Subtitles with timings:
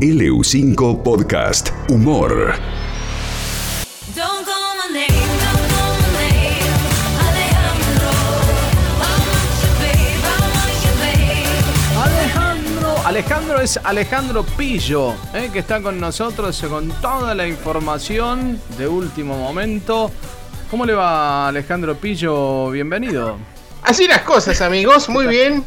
[0.00, 2.52] LU5 Podcast Humor.
[11.96, 15.48] Alejandro, Alejandro es Alejandro Pillo, ¿eh?
[15.50, 20.10] que está con nosotros con toda la información de último momento.
[20.70, 22.70] ¿Cómo le va Alejandro Pillo?
[22.70, 23.38] Bienvenido.
[23.82, 25.08] Así las cosas, amigos.
[25.08, 25.64] Muy bien.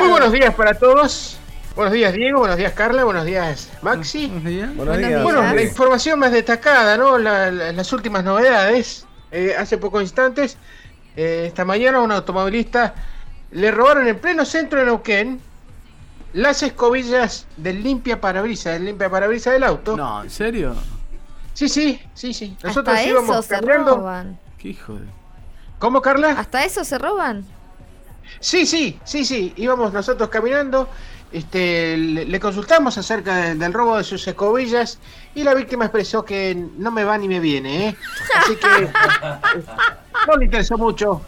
[0.00, 1.38] Muy buenos días para todos.
[1.76, 2.38] Buenos días, Diego.
[2.40, 3.04] Buenos días, Carla.
[3.04, 4.26] Buenos días, Maxi.
[4.28, 4.74] Buenos días.
[4.76, 5.22] Buenos días.
[5.22, 7.18] Bueno, la información más destacada, ¿no?
[7.18, 9.06] La- la- las últimas novedades.
[9.30, 10.56] Eh, hace pocos instantes,
[11.16, 12.94] eh, esta mañana, un automovilista
[13.50, 15.40] le robaron en pleno centro de Neuquén
[16.32, 19.96] las escobillas del limpia parabrisas, del limpia parabrisas del auto.
[19.96, 20.74] No, ¿en serio?
[21.52, 22.56] Sí, sí, sí, sí.
[22.62, 23.96] Nosotros Hasta eso íbamos se caminando.
[23.96, 24.38] roban.
[24.58, 25.06] ¿Qué hijo de.?
[25.78, 26.30] ¿Cómo, Carla?
[26.38, 27.44] Hasta eso se roban.
[28.40, 29.52] Sí, sí, sí, sí.
[29.56, 30.88] Íbamos nosotros caminando.
[31.36, 34.98] Este, le, consultamos acerca de- del robo de sus escobillas
[35.34, 37.96] y la víctima expresó que no me va ni me viene, ¿eh?
[38.38, 38.88] Así que
[40.26, 41.20] no le interesó mucho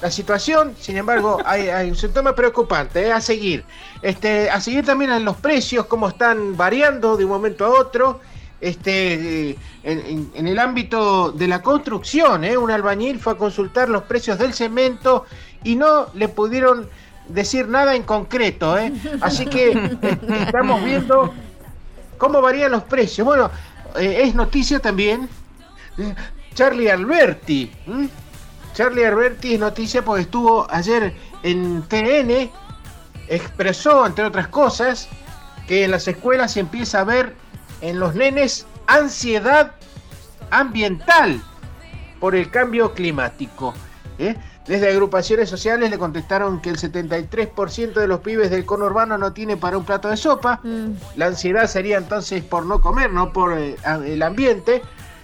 [0.00, 0.74] la situación.
[0.80, 3.12] Sin embargo, hay, un síntoma preocupante, ¿eh?
[3.12, 3.62] A seguir.
[4.00, 8.20] Este, a seguir también en los precios, cómo están variando de un momento a otro.
[8.62, 12.56] Este, en el ámbito de la construcción, ¿eh?
[12.56, 15.26] un albañil fue a consultar los precios del cemento
[15.64, 16.88] y no le pudieron
[17.32, 18.78] decir nada en concreto.
[18.78, 18.92] ¿eh?
[19.20, 21.32] Así que eh, estamos viendo
[22.18, 23.24] cómo varían los precios.
[23.24, 23.50] Bueno,
[23.96, 25.28] eh, es noticia también
[26.54, 27.70] Charlie Alberti.
[28.74, 32.50] Charlie Alberti es noticia porque estuvo ayer en TN,
[33.28, 35.08] expresó, entre otras cosas,
[35.66, 37.34] que en las escuelas se empieza a ver
[37.80, 39.72] en los nenes ansiedad
[40.50, 41.40] ambiental
[42.18, 43.74] por el cambio climático.
[44.70, 49.56] Desde agrupaciones sociales le contestaron que el 73% de los pibes del conurbano no tiene
[49.56, 50.60] para un plato de sopa.
[50.62, 50.92] Mm.
[51.16, 53.74] La ansiedad sería entonces por no comer, no por eh,
[54.06, 54.80] el ambiente.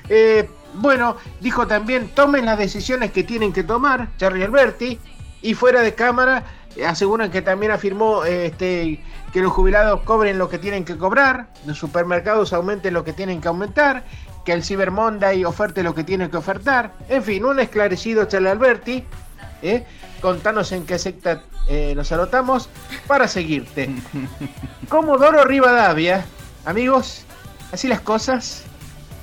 [0.08, 4.98] Eh, bueno, dijo también, tomen las decisiones que tienen que tomar, Charlie Alberti,
[5.42, 6.42] y fuera de cámara
[6.74, 9.00] eh, aseguran que también afirmó este,
[9.32, 13.40] que los jubilados cobren lo que tienen que cobrar, los supermercados aumenten lo que tienen
[13.40, 14.02] que aumentar,
[14.44, 16.94] que el Cyber Monday oferte lo que tiene que ofertar.
[17.08, 19.04] En fin, un esclarecido Charlie Alberti.
[19.62, 19.84] ¿Eh?
[20.20, 22.68] Contanos en qué secta eh, nos anotamos
[23.06, 23.90] para seguirte.
[24.88, 26.24] Comodoro Rivadavia,
[26.64, 27.24] amigos,
[27.72, 28.64] así las cosas.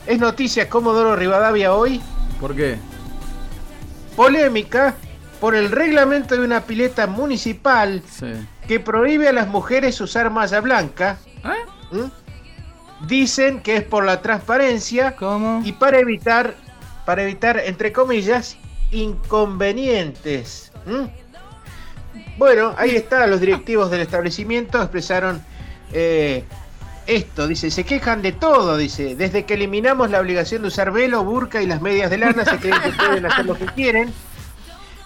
[0.05, 2.01] Es noticia Comodoro Rivadavia hoy,
[2.39, 2.77] ¿Por qué?
[4.15, 4.93] polémica
[5.39, 8.31] por el reglamento de una pileta municipal Sí.
[8.67, 11.17] que prohíbe a las mujeres usar malla blanca.
[11.43, 11.65] ¿Eh?
[11.93, 12.11] ¿m?
[13.07, 15.61] Dicen que es por la transparencia ¿Cómo?
[15.65, 16.55] y para evitar,
[17.05, 18.55] para evitar, entre comillas,
[18.93, 20.71] inconvenientes.
[22.37, 25.43] Bueno, ahí está, los directivos del establecimiento expresaron
[25.91, 26.43] eh,
[27.05, 31.23] esto, dice, se quejan de todo, dice, desde que eliminamos la obligación de usar velo,
[31.23, 34.13] burka y las medias de lana, se creen que pueden hacer lo que quieren.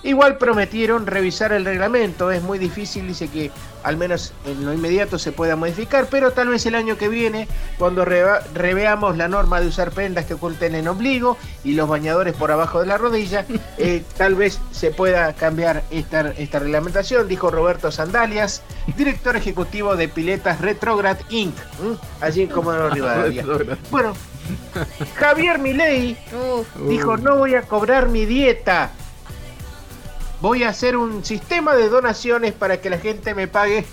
[0.04, 3.52] Igual prometieron revisar el reglamento, es muy difícil, dice que
[3.84, 7.48] al menos en lo inmediato se pueda modificar, pero tal vez el año que viene,
[7.78, 12.52] cuando reveamos la norma de usar prendas que oculten el ombligo y los bañadores por
[12.52, 13.46] abajo de la rodilla,
[13.78, 18.62] eh, tal vez se pueda cambiar esta, esta reglamentación, dijo Roberto Sandalias,
[18.96, 21.98] director ejecutivo de Piletas Retrograd Inc., ¿m?
[22.22, 23.46] allí en Comodoro Rivadavia.
[23.90, 24.14] Bueno,
[25.16, 26.18] Javier Milei.
[26.88, 28.92] Dijo, no voy a cobrar mi dieta.
[30.42, 33.86] Voy a hacer un sistema de donaciones para que la gente me pague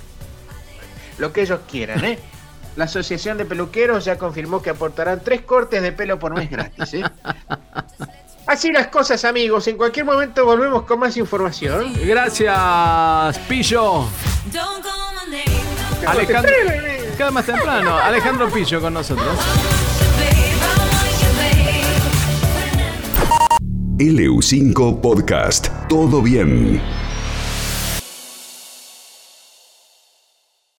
[1.19, 2.19] lo que ellos quieran, ¿eh?
[2.77, 6.95] La Asociación de Peluqueros ya confirmó que aportarán tres cortes de pelo por mes gratis,
[6.95, 7.05] ¿eh?
[8.47, 9.67] Así las cosas, amigos.
[9.69, 11.95] En cualquier momento volvemos con más información.
[12.05, 14.07] Gracias, Pillo.
[16.07, 16.53] Alejandro.
[17.17, 17.97] Cada más temprano.
[17.97, 19.37] Alejandro Pillo con nosotros.
[20.19, 21.31] babe, I want you,
[23.99, 24.13] babe.
[24.13, 25.74] LU5 Podcast.
[25.89, 26.81] Todo bien.